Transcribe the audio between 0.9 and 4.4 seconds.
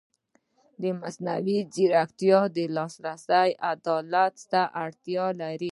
مصنوعي ځیرکتیا د لاسرسي عدالت